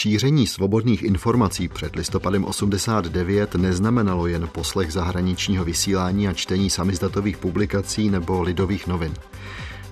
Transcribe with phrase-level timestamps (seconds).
[0.00, 8.10] Šíření svobodných informací před listopadem 89 neznamenalo jen poslech zahraničního vysílání a čtení samizdatových publikací
[8.10, 9.14] nebo lidových novin.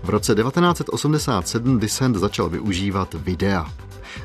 [0.02, 3.66] V roce 1987 Dissent začal využívat videa.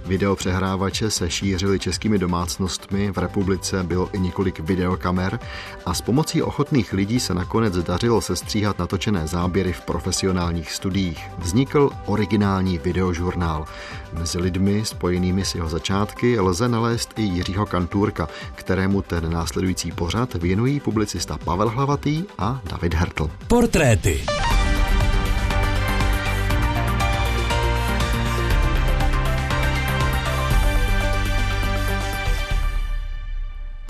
[0.06, 5.40] Videopřehrávače se šířily českými domácnostmi, v republice bylo i několik videokamer
[5.86, 11.30] a s pomocí ochotných lidí se nakonec dařilo sestříhat natočené záběry v profesionálních studiích.
[11.38, 13.66] Vznikl originální videožurnál.
[14.14, 20.34] Mezi lidmi spojenými s jeho začátky lze nalézt i Jiřího Kantůrka, kterému ten následující pořad
[20.34, 23.30] věnují publicista Pavel Hlavatý a David Hertl.
[23.48, 24.26] Portréty.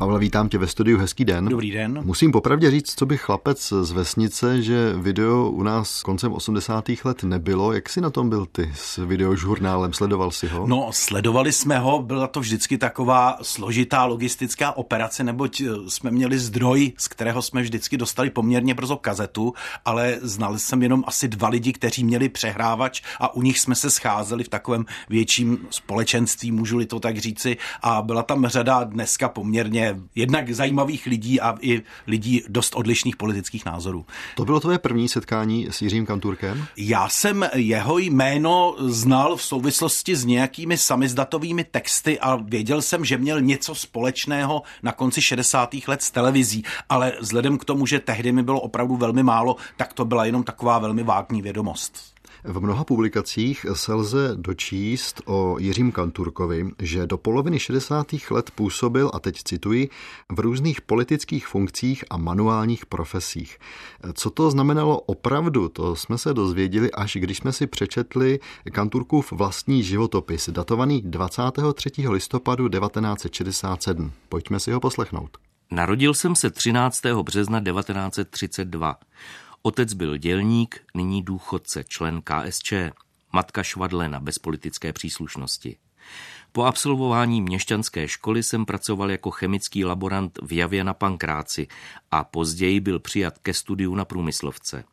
[0.03, 1.45] Pavle, vítám tě ve studiu, hezký den.
[1.45, 2.01] Dobrý den.
[2.03, 6.85] Musím popravdě říct, co by chlapec z vesnice, že video u nás koncem 80.
[7.03, 7.73] let nebylo.
[7.73, 9.93] Jak jsi na tom byl ty s videožurnálem?
[9.93, 10.67] Sledoval si ho?
[10.67, 16.39] No, sledovali jsme ho, byla to vždycky taková složitá logistická operace, neboť eh, jsme měli
[16.39, 19.53] zdroj, z kterého jsme vždycky dostali poměrně brzo kazetu,
[19.85, 23.89] ale znal jsem jenom asi dva lidi, kteří měli přehrávač a u nich jsme se
[23.89, 29.92] scházeli v takovém větším společenství, můžu-li to tak říci, a byla tam řada dneska poměrně
[30.15, 34.05] jednak zajímavých lidí a i lidí dost odlišných politických názorů.
[34.35, 36.65] To bylo tvoje první setkání s Jiřím Kanturkem?
[36.77, 43.17] Já jsem jeho jméno znal v souvislosti s nějakými samizdatovými texty a věděl jsem, že
[43.17, 45.75] měl něco společného na konci 60.
[45.87, 49.93] let s televizí, ale vzhledem k tomu, že tehdy mi bylo opravdu velmi málo, tak
[49.93, 52.12] to byla jenom taková velmi vágní vědomost.
[52.45, 58.07] V mnoha publikacích se lze dočíst o Jiřím Kanturkovi, že do poloviny 60.
[58.31, 59.89] let působil, a teď cituji,
[60.31, 63.57] v různých politických funkcích a manuálních profesích.
[64.13, 68.39] Co to znamenalo opravdu, to jsme se dozvěděli, až když jsme si přečetli
[68.71, 71.91] Kanturkův vlastní životopis, datovaný 23.
[72.09, 74.11] listopadu 1967.
[74.29, 75.37] Pojďme si ho poslechnout.
[75.71, 77.01] Narodil jsem se 13.
[77.05, 78.95] března 1932.
[79.65, 82.73] Otec byl dělník, nyní důchodce, člen KSČ,
[83.33, 85.77] matka švadlena bez politické příslušnosti.
[86.51, 91.67] Po absolvování měšťanské školy jsem pracoval jako chemický laborant v Javě na Pankráci
[92.11, 94.83] a později byl přijat ke studiu na průmyslovce.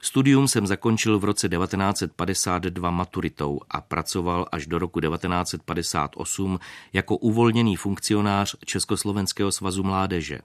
[0.00, 6.58] Studium jsem zakončil v roce 1952 maturitou a pracoval až do roku 1958
[6.92, 10.38] jako uvolněný funkcionář Československého svazu mládeže.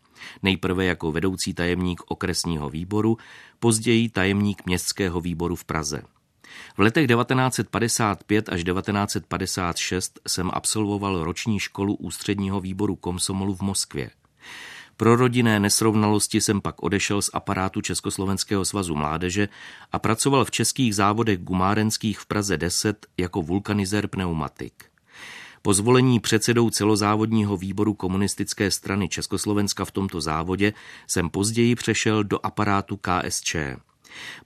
[0.44, 3.18] Nejprve jako vedoucí tajemník okresního výboru,
[3.60, 6.02] později tajemník městského výboru v Praze.
[6.78, 14.10] V letech 1955 až 1956 jsem absolvoval roční školu ústředního výboru Komsomolu v Moskvě.
[14.98, 19.50] Pro rodinné nesrovnalosti jsem pak odešel z aparátu Československého svazu mládeže
[19.92, 24.74] a pracoval v českých závodech gumárenských v Praze 10 jako vulkanizer pneumatik.
[25.62, 30.74] Po zvolení předsedou celozávodního výboru komunistické strany Československa v tomto závodě
[31.08, 33.56] jsem později přešel do aparátu KSČ.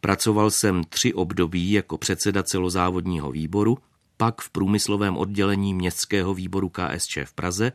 [0.02, 3.78] Pracoval jsem tři období jako předseda celozávodního výboru,
[4.22, 7.72] pak v průmyslovém oddělení městského výboru KSČ v Praze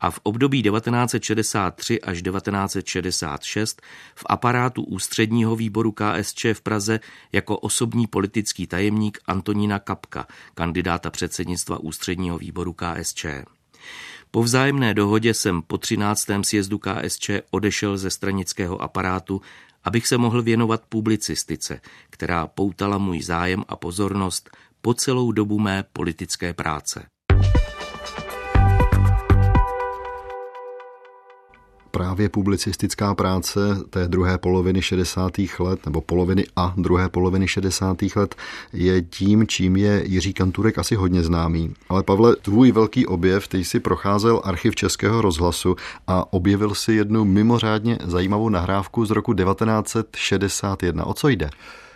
[0.00, 3.82] a v období 1963 až 1966
[4.14, 7.00] v aparátu ústředního výboru KSČ v Praze
[7.32, 13.26] jako osobní politický tajemník Antonína Kapka, kandidáta předsednictva ústředního výboru KSČ.
[14.30, 16.26] Po vzájemné dohodě jsem po 13.
[16.42, 19.42] sjezdu KSČ odešel ze stranického aparátu,
[19.84, 21.80] abych se mohl věnovat publicistice,
[22.10, 24.50] která poutala můj zájem a pozornost
[24.86, 27.06] po celou dobu mé politické práce.
[31.90, 33.60] právě publicistická práce
[33.90, 35.32] té druhé poloviny 60.
[35.58, 37.96] let, nebo poloviny a druhé poloviny 60.
[38.16, 38.34] let,
[38.72, 41.74] je tím, čím je Jiří Kanturek asi hodně známý.
[41.88, 45.76] Ale Pavle, tvůj velký objev, ty jsi procházel archiv Českého rozhlasu
[46.06, 51.04] a objevil si jednu mimořádně zajímavou nahrávku z roku 1961.
[51.04, 51.50] O co jde?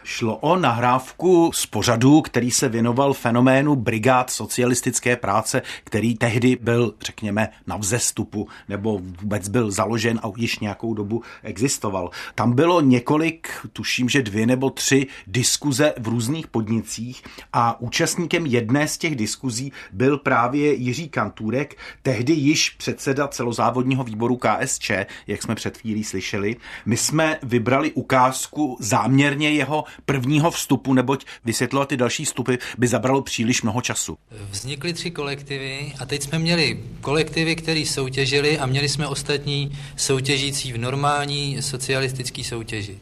[0.04, 6.94] Šlo o nahrávku z pořadu, který se věnoval fenoménu brigád socialistické práce, který tehdy byl,
[7.00, 12.10] řekněme, na vzestupu, nebo vůbec byl založen a již nějakou dobu existoval.
[12.34, 17.22] Tam bylo několik, tuším, že dvě nebo tři diskuze v různých podnicích
[17.52, 24.36] a účastníkem jedné z těch diskuzí byl právě Jiří Kantůrek, tehdy již předseda celozávodního výboru
[24.36, 24.90] KSČ,
[25.26, 26.56] jak jsme před chvílí slyšeli.
[26.86, 33.22] My jsme vybrali ukázku záměrně jeho prvního vstupu, neboť vysvětlovat ty další vstupy by zabralo
[33.22, 34.16] příliš mnoho času.
[34.50, 40.72] Vznikly tři kolektivy a teď jsme měli kolektivy, které soutěžili a měli jsme ostatní soutěžící
[40.72, 42.98] v normální socialistické soutěži.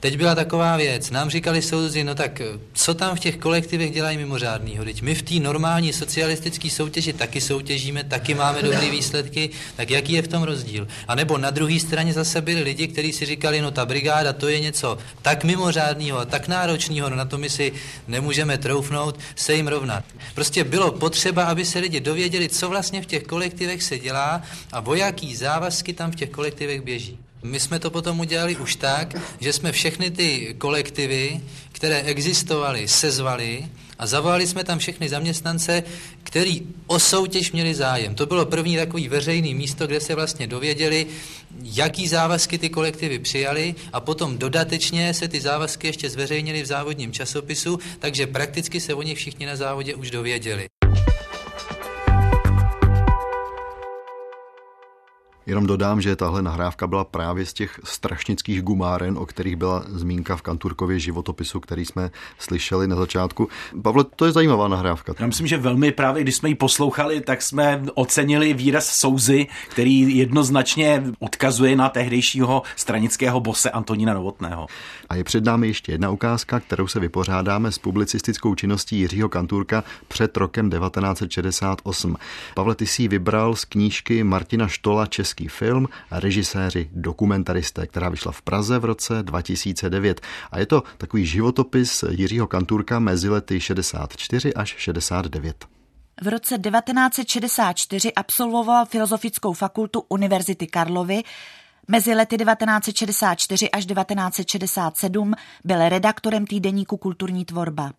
[0.00, 2.42] Teď byla taková věc, nám říkali soudzi, no tak
[2.72, 4.84] co tam v těch kolektivech dělají mimořádného?
[4.84, 10.12] Teď my v té normální socialistické soutěži taky soutěžíme, taky máme dobré výsledky, tak jaký
[10.12, 10.88] je v tom rozdíl?
[11.08, 14.48] A nebo na druhé straně zase byli lidi, kteří si říkali, no ta brigáda to
[14.48, 17.72] je něco tak mimořádného a tak náročného, no na to my si
[18.08, 20.04] nemůžeme troufnout se jim rovnat.
[20.34, 24.42] Prostě bylo potřeba, aby se lidi dověděli, co vlastně v těch kolektivech se dělá
[24.72, 27.18] a o jaký závazky tam v těch kolektivech běží.
[27.42, 31.40] My jsme to potom udělali už tak, že jsme všechny ty kolektivy,
[31.72, 35.82] které existovaly, sezvali a zavolali jsme tam všechny zaměstnance,
[36.22, 38.14] který o soutěž měli zájem.
[38.14, 41.06] To bylo první takový veřejný místo, kde se vlastně dověděli,
[41.62, 47.12] jaký závazky ty kolektivy přijali a potom dodatečně se ty závazky ještě zveřejnili v závodním
[47.12, 50.79] časopisu, takže prakticky se o nich všichni na závodě už dověděli.
[55.50, 60.36] Jenom dodám, že tahle nahrávka byla právě z těch strašnických gumáren, o kterých byla zmínka
[60.36, 63.48] v Kanturkově životopisu, který jsme slyšeli na začátku.
[63.82, 65.14] Pavle, to je zajímavá nahrávka.
[65.18, 70.16] Já myslím, že velmi právě, když jsme ji poslouchali, tak jsme ocenili výraz souzy, který
[70.16, 74.66] jednoznačně odkazuje na tehdejšího stranického bose Antonína Novotného.
[75.08, 79.84] A je před námi ještě jedna ukázka, kterou se vypořádáme s publicistickou činností Jiřího Kanturka
[80.08, 82.16] před rokem 1968.
[82.54, 88.32] Pavle, ty si vybral z knížky Martina Štola Český film a režiséři dokumentaristé, která vyšla
[88.32, 90.20] v Praze v roce 2009.
[90.50, 95.64] A je to takový životopis Jiřího Kanturka mezi lety 64 až 69.
[96.22, 101.22] V roce 1964 absolvoval Filozofickou fakultu Univerzity Karlovy,
[101.88, 105.34] Mezi lety 1964 až 1967
[105.64, 107.92] byl redaktorem týdeníku Kulturní tvorba.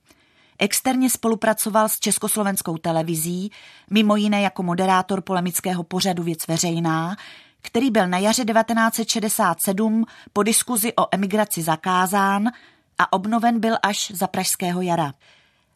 [0.63, 3.51] Externě spolupracoval s československou televizí,
[3.89, 7.15] mimo jiné jako moderátor polemického pořadu Věc veřejná,
[7.61, 12.51] který byl na jaře 1967 po diskuzi o emigraci zakázán
[12.97, 15.13] a obnoven byl až za pražského jara.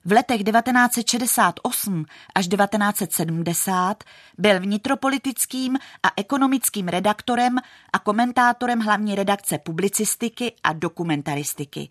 [0.06, 2.06] V letech 1968
[2.36, 4.04] až 1970
[4.38, 7.58] byl vnitropolitickým a ekonomickým redaktorem
[7.94, 11.90] a komentátorem hlavní redakce publicistiky a dokumentaristiky.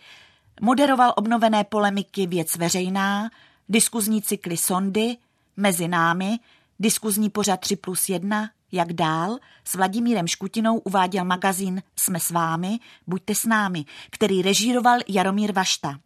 [0.61, 3.31] Moderoval obnovené polemiky Věc veřejná,
[3.69, 5.17] diskuzní cykly Sondy,
[5.57, 6.39] Mezi námi,
[6.79, 12.79] diskuzní pořad 3 plus 1, jak dál, s Vladimírem Škutinou uváděl magazín Jsme s vámi,
[13.07, 16.01] buďte s námi, který režíroval Jaromír Vašta.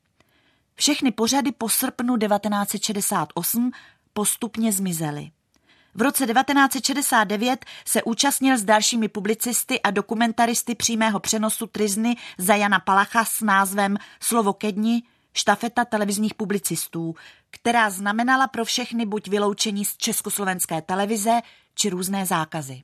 [0.75, 3.71] Všechny pořady po srpnu 1968
[4.13, 5.31] postupně zmizely.
[5.99, 12.81] V roce 1969 se účastnil s dalšími publicisty a dokumentaristy přímého přenosu Trizny za Jana
[12.81, 15.03] Palacha s názvem Slovo ke dni,
[15.35, 17.15] štafeta televizních publicistů,
[17.51, 21.41] která znamenala pro všechny buď vyloučení z československé televize,
[21.75, 22.83] či různé zákazy.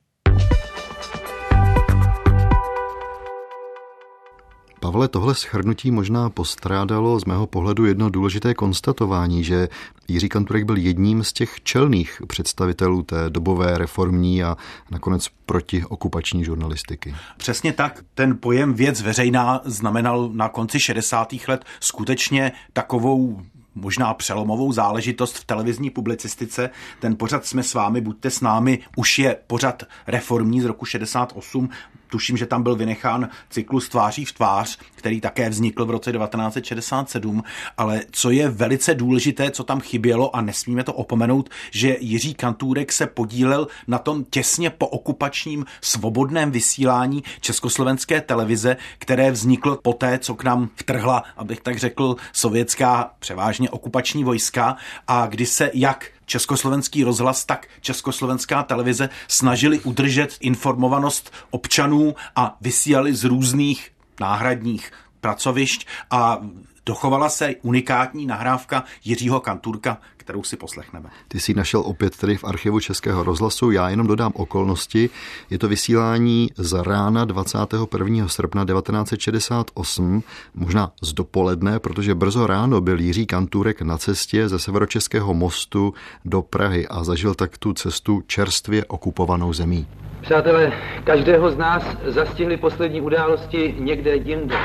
[4.95, 9.69] Pavle, tohle schrnutí možná postrádalo z mého pohledu jedno důležité konstatování, že
[10.07, 14.57] Jiří Kanturek byl jedním z těch čelných představitelů té dobové reformní a
[14.91, 17.15] nakonec protiokupační žurnalistiky.
[17.37, 18.03] Přesně tak.
[18.13, 21.33] Ten pojem věc veřejná znamenal na konci 60.
[21.47, 23.41] let skutečně takovou
[23.75, 26.69] možná přelomovou záležitost v televizní publicistice.
[26.99, 31.69] Ten pořad Jsme s vámi, buďte s námi, už je pořad reformní z roku 68.
[32.15, 37.43] Tuším, že tam byl vynechán cyklus Tváří v tvář, který také vznikl v roce 1967,
[37.77, 42.91] ale co je velice důležité, co tam chybělo a nesmíme to opomenout, že Jiří Kantůrek
[42.91, 50.35] se podílel na tom těsně po okupačním svobodném vysílání československé televize, které vzniklo poté, co
[50.35, 54.75] k nám vtrhla, abych tak řekl, sovětská převážně okupační vojska.
[55.07, 63.15] A kdy se jak československý rozhlas, tak československá televize snažili udržet informovanost občanů a vysílali
[63.15, 64.91] z různých náhradních
[65.21, 66.39] pracovišť a
[66.85, 71.09] dochovala se unikátní nahrávka Jiřího Kanturka, kterou si poslechneme.
[71.27, 75.09] Ty jsi našel opět tedy v archivu Českého rozhlasu, já jenom dodám okolnosti.
[75.49, 78.27] Je to vysílání z rána 21.
[78.27, 80.23] srpna 1968,
[80.55, 85.93] možná z dopoledne, protože brzo ráno byl Jiří Kanturek na cestě ze severočeského mostu
[86.25, 89.87] do Prahy a zažil tak tu cestu čerstvě okupovanou zemí.
[90.21, 90.71] Přátelé,
[91.03, 94.57] každého z nás zastihly poslední události někde jinde.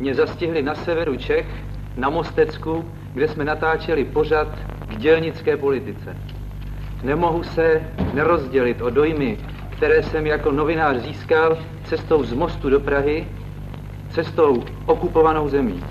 [0.00, 1.46] Mě zastihli na severu Čech,
[1.96, 4.48] na Mostecku, kde jsme natáčeli pořad
[4.88, 6.16] k dělnické politice.
[7.02, 7.82] Nemohu se
[8.14, 9.38] nerozdělit o dojmy,
[9.70, 13.26] které jsem jako novinář získal cestou z mostu do Prahy,
[14.10, 15.84] cestou okupovanou zemí.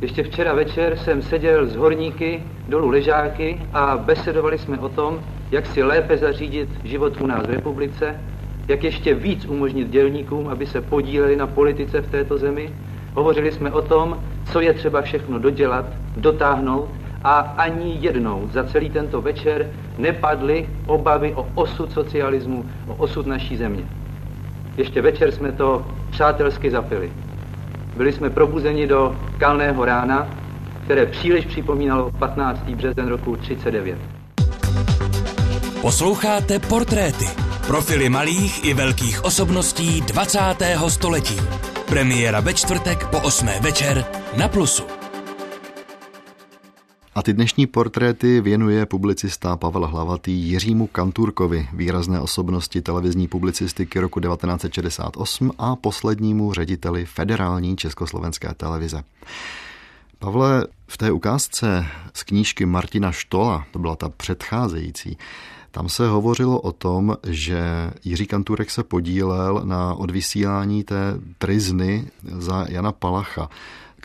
[0.00, 5.66] Ještě včera večer jsem seděl s horníky dolů ležáky a besedovali jsme o tom, jak
[5.66, 8.20] si lépe zařídit život u nás v republice,
[8.68, 12.72] jak ještě víc umožnit dělníkům, aby se podíleli na politice v této zemi
[13.16, 16.88] Hovořili jsme o tom, co je třeba všechno dodělat, dotáhnout
[17.24, 23.56] a ani jednou za celý tento večer nepadly obavy o osud socialismu, o osud naší
[23.56, 23.82] země.
[24.76, 27.12] Ještě večer jsme to přátelsky zapili.
[27.96, 30.28] Byli jsme probuzeni do kalného rána,
[30.84, 32.64] které příliš připomínalo 15.
[32.64, 33.98] březen roku 39.
[35.80, 37.45] Posloucháte portréty.
[37.66, 40.38] Profily malých i velkých osobností 20.
[40.88, 41.34] století.
[41.86, 43.46] Premiéra ve čtvrtek po 8.
[43.60, 44.04] večer
[44.38, 44.86] na Plusu.
[47.14, 54.20] A ty dnešní portréty věnuje publicista Pavel Hlavatý Jiřímu Kanturkovi, výrazné osobnosti televizní publicistiky roku
[54.20, 59.02] 1968 a poslednímu řediteli federální československé televize.
[60.18, 65.18] Pavle, v té ukázce z knížky Martina Štola, to byla ta předcházející,
[65.76, 72.66] tam se hovořilo o tom, že Jiří Kanturek se podílel na odvysílání té trizny za
[72.68, 73.48] Jana Palacha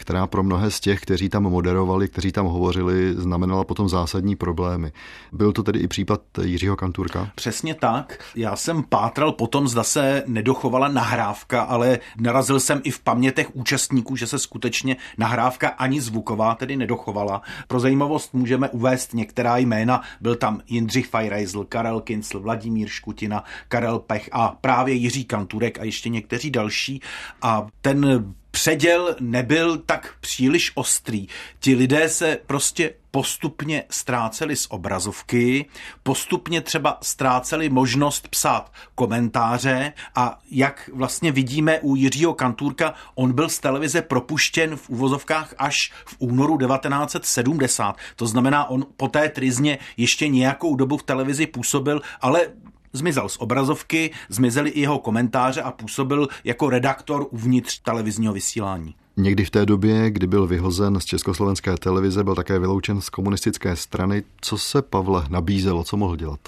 [0.01, 4.91] která pro mnohé z těch, kteří tam moderovali, kteří tam hovořili, znamenala potom zásadní problémy.
[5.31, 7.29] Byl to tedy i případ Jiřího Kanturka?
[7.35, 8.19] Přesně tak.
[8.35, 14.15] Já jsem pátral potom, zda se nedochovala nahrávka, ale narazil jsem i v pamětech účastníků,
[14.15, 17.41] že se skutečně nahrávka ani zvuková tedy nedochovala.
[17.67, 20.01] Pro zajímavost můžeme uvést některá jména.
[20.21, 25.83] Byl tam Jindřich Fajrajzl, Karel Kincl, Vladimír Škutina, Karel Pech a právě Jiří Kanturek a
[25.83, 27.01] ještě někteří další.
[27.41, 31.27] A ten předěl nebyl tak příliš ostrý.
[31.59, 35.65] Ti lidé se prostě postupně ztráceli z obrazovky,
[36.03, 43.49] postupně třeba ztráceli možnost psát komentáře a jak vlastně vidíme u Jiřího Kantůrka, on byl
[43.49, 47.97] z televize propuštěn v uvozovkách až v únoru 1970.
[48.15, 52.47] To znamená, on po té trizně ještě nějakou dobu v televizi působil, ale
[52.93, 58.95] Zmizel z obrazovky, zmizely i jeho komentáře a působil jako redaktor uvnitř televizního vysílání.
[59.17, 63.75] Někdy v té době, kdy byl vyhozen z československé televize, byl také vyloučen z komunistické
[63.75, 64.23] strany.
[64.41, 66.39] Co se Pavle nabízelo, co mohl dělat?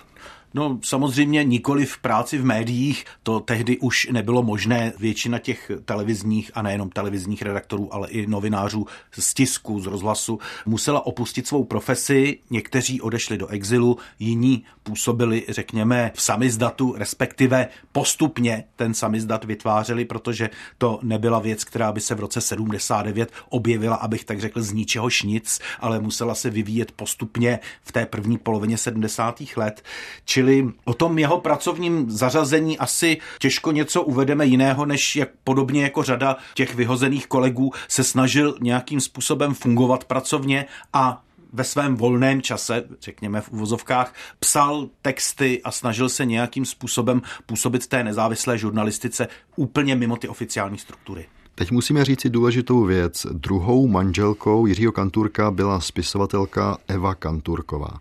[0.53, 4.93] No samozřejmě nikoli v práci v médiích, to tehdy už nebylo možné.
[5.00, 11.05] Většina těch televizních a nejenom televizních redaktorů, ale i novinářů z tisku, z rozhlasu musela
[11.05, 12.39] opustit svou profesi.
[12.50, 20.50] Někteří odešli do exilu, jiní působili, řekněme, v samizdatu, respektive postupně ten samizdat vytvářeli, protože
[20.77, 25.24] to nebyla věc, která by se v roce 79 objevila, abych tak řekl, z ničehož
[25.24, 29.43] nic, ale musela se vyvíjet postupně v té první polovině 70.
[29.57, 29.83] let.
[30.25, 35.84] Čili Čili o tom jeho pracovním zařazení asi těžko něco uvedeme jiného, než jak podobně
[35.84, 41.24] jako řada těch vyhozených kolegů se snažil nějakým způsobem fungovat pracovně a
[41.54, 47.88] ve svém volném čase, řekněme v uvozovkách, psal texty a snažil se nějakým způsobem působit
[47.88, 51.26] té nezávislé žurnalistice úplně mimo ty oficiální struktury.
[51.56, 53.28] Teď musíme říct si důležitou věc.
[53.32, 58.00] Druhou manželkou Jiřího Kanturka byla spisovatelka Eva Kanturková.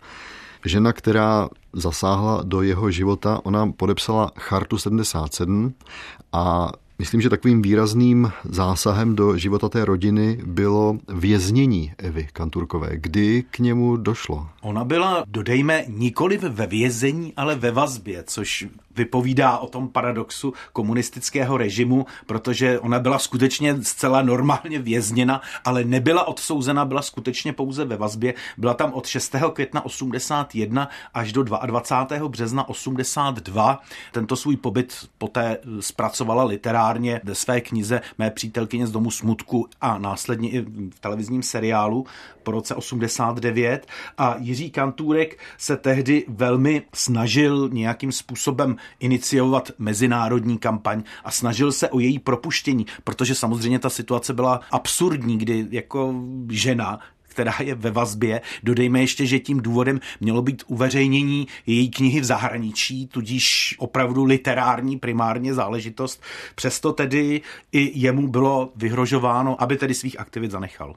[0.65, 5.73] Žena, která zasáhla do jeho života, ona podepsala Chartu 77
[6.33, 12.89] a Myslím, že takovým výrazným zásahem do života té rodiny bylo věznění Evy Kanturkové.
[12.93, 14.47] Kdy k němu došlo?
[14.61, 21.57] Ona byla, dodejme, nikoli ve vězení, ale ve vazbě, což vypovídá o tom paradoxu komunistického
[21.57, 27.97] režimu, protože ona byla skutečně zcela normálně vězněna, ale nebyla odsouzena, byla skutečně pouze ve
[27.97, 28.33] vazbě.
[28.57, 29.35] Byla tam od 6.
[29.53, 32.29] května 81 až do 22.
[32.29, 33.81] března 82.
[34.11, 39.97] Tento svůj pobyt poté zpracovala literárně ve své knize Mé přítelkyně z domu smutku a
[39.97, 42.05] následně i v televizním seriálu
[42.43, 43.87] po roce 89.
[44.17, 51.89] A Jiří Kantůrek se tehdy velmi snažil nějakým způsobem iniciovat mezinárodní kampaň a snažil se
[51.89, 56.13] o její propuštění, protože samozřejmě ta situace byla absurdní, kdy jako
[56.49, 56.99] žena
[57.33, 58.41] která je ve vazbě.
[58.63, 64.99] Dodejme ještě, že tím důvodem mělo být uveřejnění její knihy v zahraničí, tudíž opravdu literární
[64.99, 66.21] primárně záležitost.
[66.55, 70.95] Přesto tedy i jemu bylo vyhrožováno, aby tedy svých aktivit zanechal.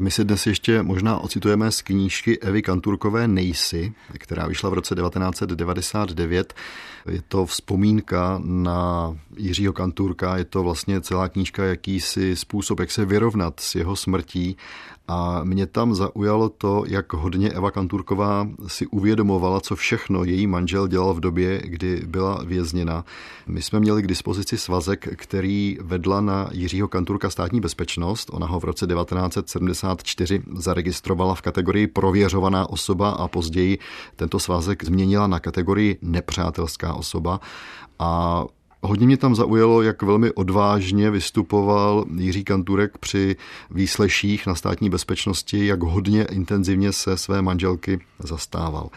[0.00, 4.94] My si dnes ještě možná ocitujeme z knížky Evy Kanturkové Nejsi, která vyšla v roce
[4.94, 6.54] 1999.
[7.10, 13.04] Je to vzpomínka na Jiřího Kanturka, je to vlastně celá knížka jakýsi způsob, jak se
[13.04, 14.56] vyrovnat s jeho smrtí
[15.08, 20.88] a mě tam zaujalo to, jak hodně Eva Kanturková si uvědomovala, co všechno její manžel
[20.88, 23.04] dělal v době, kdy byla vězněna.
[23.46, 28.30] My jsme měli k dispozici svazek, který vedla na Jiřího Kanturka státní bezpečnost.
[28.32, 33.78] Ona ho v roce 1974 zaregistrovala v kategorii prověřovaná osoba a později
[34.16, 37.40] tento svazek změnila na kategorii nepřátelská osoba.
[37.98, 38.44] A
[38.82, 43.36] Hodně mě tam zaujalo, jak velmi odvážně vystupoval Jiří Kanturek při
[43.70, 48.90] výsleších na státní bezpečnosti, jak hodně intenzivně se své manželky zastával.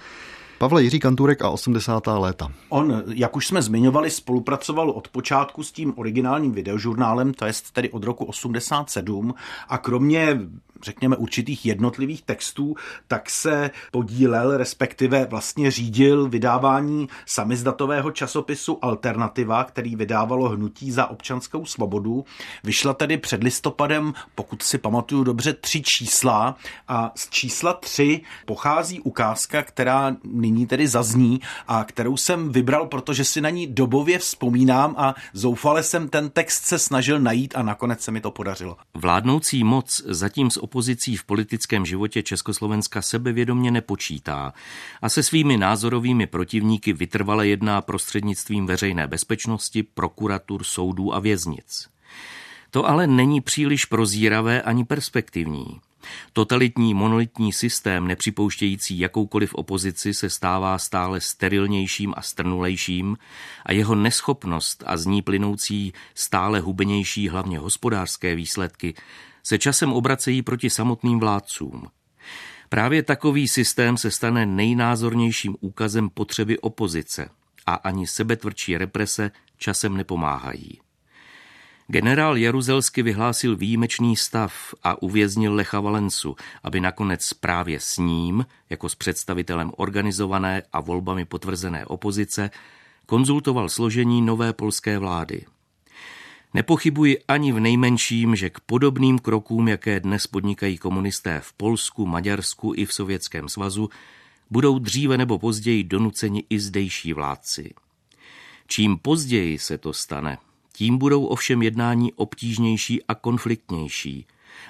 [0.61, 2.07] Pavle Jiří Kanturek a 80.
[2.07, 2.51] léta.
[2.69, 7.89] On, jak už jsme zmiňovali, spolupracoval od počátku s tím originálním videožurnálem, to je tedy
[7.89, 9.33] od roku 87
[9.69, 10.39] a kromě
[10.83, 12.75] řekněme, určitých jednotlivých textů,
[13.07, 21.65] tak se podílel, respektive vlastně řídil vydávání samizdatového časopisu Alternativa, který vydávalo Hnutí za občanskou
[21.65, 22.25] svobodu.
[22.63, 26.55] Vyšla tedy před listopadem, pokud si pamatuju dobře, tři čísla
[26.87, 33.25] a z čísla tři pochází ukázka, která nyní tedy zazní a kterou jsem vybral, protože
[33.25, 38.01] si na ní dobově vzpomínám a zoufale jsem ten text se snažil najít a nakonec
[38.01, 38.77] se mi to podařilo.
[38.93, 44.53] Vládnoucí moc zatím s opozicí v politickém životě Československa sebevědomně nepočítá
[45.01, 51.87] a se svými názorovými protivníky vytrvale jedná prostřednictvím veřejné bezpečnosti, prokuratur, soudů a věznic.
[52.71, 55.81] To ale není příliš prozíravé ani perspektivní.
[56.33, 63.17] Totalitní monolitní systém, nepřipouštějící jakoukoliv opozici, se stává stále sterilnějším a strnulejším
[63.65, 68.93] a jeho neschopnost a z ní plynoucí stále hubenější hlavně hospodářské výsledky
[69.43, 71.87] se časem obracejí proti samotným vládcům.
[72.69, 77.29] Právě takový systém se stane nejnázornějším úkazem potřeby opozice
[77.65, 80.79] a ani sebetvrdší represe časem nepomáhají.
[81.91, 88.89] Generál Jaruzelsky vyhlásil výjimečný stav a uvěznil Lecha Valencu, aby nakonec právě s ním, jako
[88.89, 92.49] s představitelem organizované a volbami potvrzené opozice,
[93.05, 95.45] konzultoval složení nové polské vlády.
[96.53, 102.73] Nepochybuji ani v nejmenším, že k podobným krokům, jaké dnes podnikají komunisté v Polsku, Maďarsku
[102.75, 103.89] i v Sovětském svazu,
[104.49, 107.73] budou dříve nebo později donuceni i zdejší vládci.
[108.67, 110.37] Čím později se to stane,
[110.73, 114.27] tím budou ovšem jednání obtížnější a konfliktnější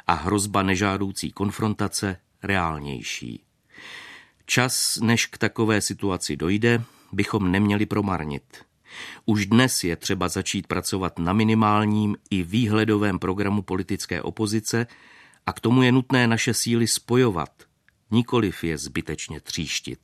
[0.08, 3.44] a hrozba nežádoucí konfrontace reálnější.
[4.46, 8.44] Čas, než k takové situaci dojde, bychom neměli promarnit.
[9.26, 14.88] Už dnes je třeba začít pracovat na minimálním i výhledovém programu politické opozice
[15.46, 17.64] a k tomu je nutné naše síly spojovat,
[18.12, 20.00] nikoliv je zbytečně tříštit.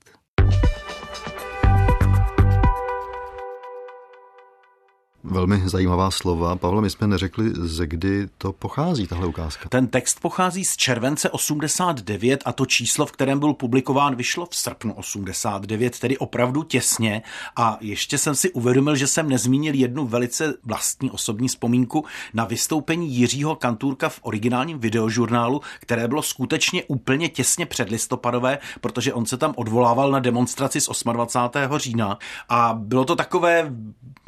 [5.24, 6.56] Velmi zajímavá slova.
[6.56, 9.70] Pavle, my jsme neřekli, ze kdy to pochází, tahle ukázka.
[9.70, 14.56] Ten text pochází z července 89 a to číslo, v kterém byl publikován, vyšlo v
[14.56, 17.22] srpnu 89, tedy opravdu těsně.
[17.56, 23.16] A ještě jsem si uvědomil, že jsem nezmínil jednu velice vlastní osobní vzpomínku na vystoupení
[23.16, 29.54] Jiřího Kantůrka v originálním videožurnálu, které bylo skutečně úplně těsně předlistopadové, protože on se tam
[29.58, 31.78] odvolával na demonstraci z 28.
[31.78, 32.18] října
[32.50, 33.72] a bylo to takové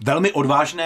[0.03, 0.78] velmi odvážné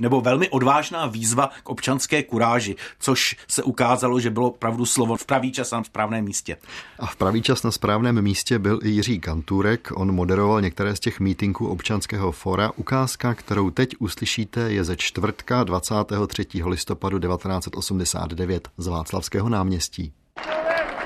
[0.00, 5.26] nebo velmi odvážná výzva k občanské kuráži, což se ukázalo, že bylo pravdu slovo v
[5.26, 6.56] pravý čas na správném místě.
[6.98, 9.88] A v pravý čas na správném místě byl i Jiří Kantůrek.
[9.94, 12.72] On moderoval některé z těch mítinků občanského fora.
[12.76, 16.46] Ukázka, kterou teď uslyšíte, je ze čtvrtka 23.
[16.64, 20.12] listopadu 1989 z Václavského náměstí.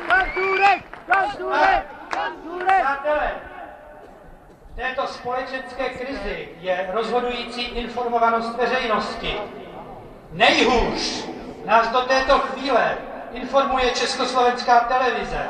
[0.08, 1.00] Kantůrek!
[1.06, 1.86] Kantůrek!
[2.08, 3.50] Kantůrek!
[4.80, 9.40] této společenské krizi je rozhodující informovanost veřejnosti.
[10.32, 11.24] Nejhůř
[11.64, 12.98] nás do této chvíle
[13.32, 15.48] informuje Československá televize.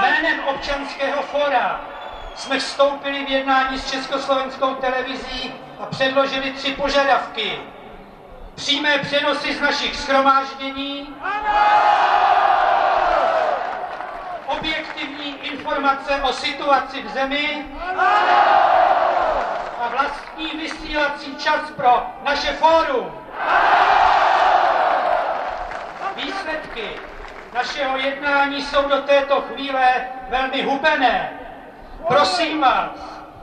[0.00, 1.99] Jménem, občanského fora
[2.34, 7.58] jsme vstoupili v jednání s Československou televizí a předložili tři požadavky.
[8.54, 11.16] Přímé přenosy z našich schromáždění,
[14.46, 17.64] objektivní informace o situaci v zemi
[19.80, 23.18] a vlastní vysílací čas pro naše fórum.
[26.16, 26.90] Výsledky
[27.54, 29.94] našeho jednání jsou do této chvíle
[30.28, 31.39] velmi hubené.
[32.08, 32.90] Prosím vás,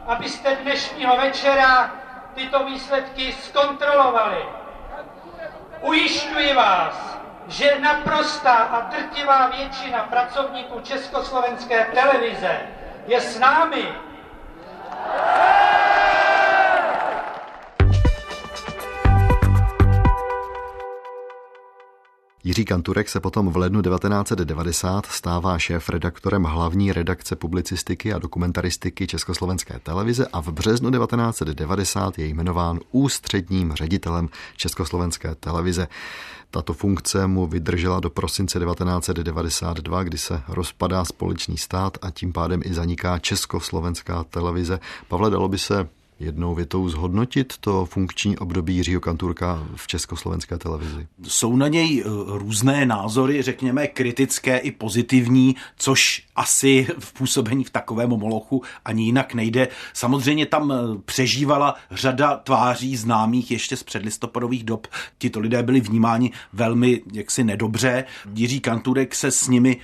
[0.07, 1.91] abyste dnešního večera
[2.33, 4.45] tyto výsledky zkontrolovali.
[5.81, 7.17] Ujišťuji vás,
[7.47, 12.59] že naprostá a drtivá většina pracovníků Československé televize
[13.07, 13.87] je s námi.
[22.47, 29.79] Jiří Kanturek se potom v lednu 1990 stává šéf-redaktorem hlavní redakce publicistiky a dokumentaristiky Československé
[29.83, 35.87] televize a v březnu 1990 je jmenován ústředním ředitelem Československé televize.
[36.51, 42.61] Tato funkce mu vydržela do prosince 1992, kdy se rozpadá společný stát a tím pádem
[42.65, 44.79] i zaniká Československá televize.
[45.07, 51.07] Pavle, dalo by se jednou větou zhodnotit to funkční období Jiřího Kanturka v československé televizi?
[51.23, 57.69] Jsou na něj eh, různé názory, řekněme kritické i pozitivní, což asi v působení v
[57.69, 59.67] takovém molochu ani jinak nejde.
[59.93, 60.75] Samozřejmě tam eh,
[61.05, 64.87] přežívala řada tváří známých ještě z předlistopadových dob.
[65.17, 68.03] Tito lidé byli vnímáni velmi jaksi nedobře.
[68.33, 69.77] Jiří Kanturek se s nimi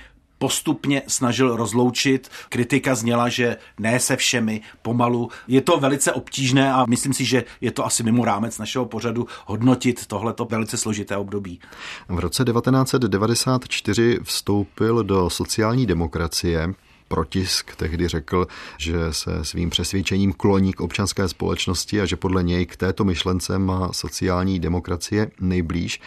[0.44, 2.30] postupně snažil rozloučit.
[2.48, 5.30] Kritika zněla, že ne se všemi, pomalu.
[5.48, 9.26] Je to velice obtížné a myslím si, že je to asi mimo rámec našeho pořadu
[9.46, 11.60] hodnotit tohleto velice složité období.
[12.08, 16.74] V roce 1994 vstoupil do sociální demokracie.
[17.08, 18.46] Protisk tehdy řekl,
[18.78, 23.58] že se svým přesvědčením kloní k občanské společnosti a že podle něj k této myšlence
[23.58, 26.00] má sociální demokracie nejblíž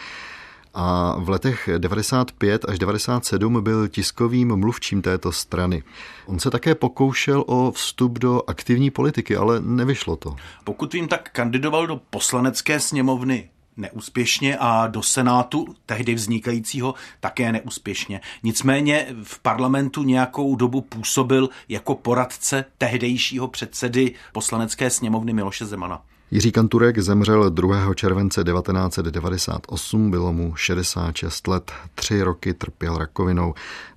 [0.78, 5.82] a v letech 95 až 97 byl tiskovým mluvčím této strany.
[6.26, 10.36] On se také pokoušel o vstup do aktivní politiky, ale nevyšlo to.
[10.64, 18.20] Pokud vím, tak kandidoval do poslanecké sněmovny neúspěšně a do Senátu, tehdy vznikajícího, také neúspěšně.
[18.42, 26.02] Nicméně v parlamentu nějakou dobu působil jako poradce tehdejšího předsedy poslanecké sněmovny Miloše Zemana.
[26.30, 27.94] Jiří Kanturek zemřel 2.
[27.94, 33.54] července 1998, bylo mu 66 let, tři roky trpěl rakovinou,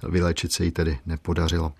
[0.09, 1.71] vyléčit se jí tedy nepodařilo.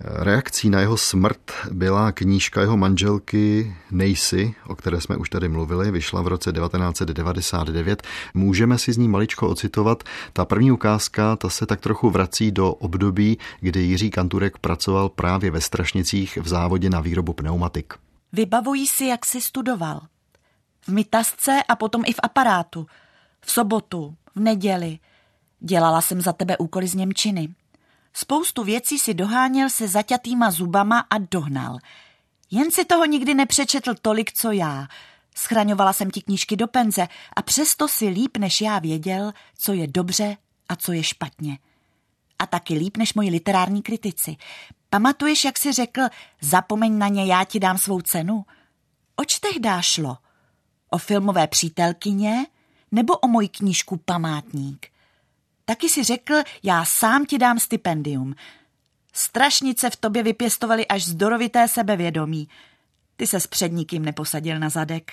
[0.00, 5.90] Reakcí na jeho smrt byla knížka jeho manželky Nejsi, o které jsme už tady mluvili,
[5.90, 8.02] vyšla v roce 1999.
[8.34, 10.02] Můžeme si z ní maličko ocitovat.
[10.32, 15.50] Ta první ukázka, ta se tak trochu vrací do období, kdy Jiří Kanturek pracoval právě
[15.50, 17.94] ve Strašnicích v závodě na výrobu pneumatik.
[18.32, 20.00] Vybavují si, jak si studoval.
[20.80, 22.86] V mytasce a potom i v aparátu.
[23.40, 24.98] V sobotu, v neděli.
[25.60, 27.54] Dělala jsem za tebe úkoly z Němčiny.
[28.12, 31.78] Spoustu věcí si doháněl se zaťatýma zubama a dohnal.
[32.50, 34.86] Jen si toho nikdy nepřečetl tolik, co já.
[35.36, 39.86] Schraňovala jsem ti knížky do penze a přesto si líp než já věděl, co je
[39.86, 40.36] dobře
[40.68, 41.58] a co je špatně.
[42.38, 44.36] A taky líp než moji literární kritici.
[44.90, 46.02] Pamatuješ, jak jsi řekl,
[46.40, 48.44] zapomeň na ně, já ti dám svou cenu?
[49.16, 50.18] Oč tehdy šlo?
[50.90, 52.46] O filmové přítelkyně
[52.92, 54.86] nebo o moji knížku Památník?
[55.64, 58.34] Taky si řekl, já sám ti dám stipendium.
[59.12, 62.48] Strašnice v tobě vypěstovali až zdorovité sebevědomí.
[63.16, 65.12] Ty se s před nikým neposadil na zadek.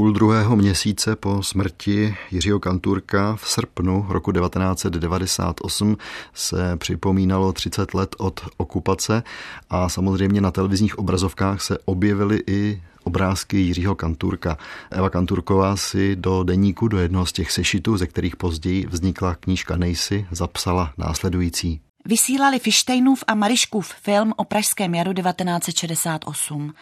[0.00, 5.96] Půl druhého měsíce po smrti Jiřího Kanturka v srpnu roku 1998
[6.34, 9.22] se připomínalo 30 let od okupace
[9.70, 14.58] a samozřejmě na televizních obrazovkách se objevily i obrázky Jiřího Kanturka.
[14.90, 19.76] Eva Kanturková si do deníku, do jednoho z těch sešitů, ze kterých později vznikla knížka
[19.76, 21.80] Nejsi, zapsala následující.
[22.04, 26.72] Vysílali Fištejnův a Mariškův film o Pražském jaru 1968.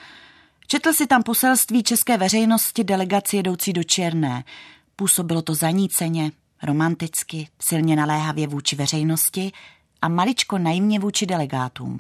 [0.71, 4.45] Četl si tam poselství české veřejnosti delegaci jedoucí do Černé.
[4.97, 9.53] Působilo to zaníceně, romanticky, silně naléhavě vůči veřejnosti
[10.03, 11.99] a maličko naivně vůči delegátům.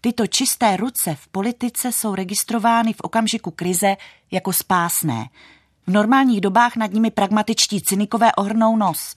[0.00, 3.96] Tyto čisté ruce v politice jsou registrovány v okamžiku krize
[4.30, 5.28] jako spásné.
[5.86, 9.14] V normálních dobách nad nimi pragmatičtí cynikové ohrnou nos.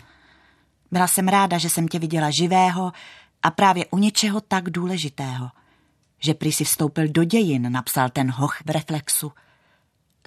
[0.91, 2.91] Byla jsem ráda, že jsem tě viděla živého
[3.43, 5.49] a právě u něčeho tak důležitého–
[6.19, 9.31] že prý si vstoupil do dějin, napsal ten hoch v reflexu.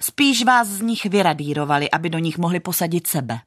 [0.01, 3.39] Spíš vás z nich vyradírovali, aby do nich mohli posadit sebe.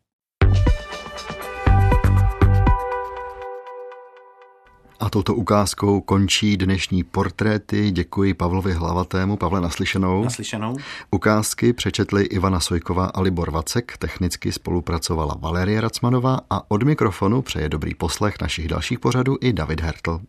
[5.01, 7.91] A touto ukázkou končí dnešní portréty.
[7.91, 9.37] Děkuji Pavlovi Hlavatému.
[9.37, 10.25] Pavle, naslyšenou.
[10.25, 10.77] Naslyšenou.
[11.11, 13.97] Ukázky přečetli Ivana Sojková a Libor Vacek.
[13.97, 19.81] Technicky spolupracovala Valerie Racmanová a od mikrofonu přeje dobrý poslech našich dalších pořadů i David
[19.81, 20.21] Hertl.